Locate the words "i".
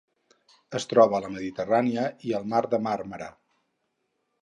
2.31-2.35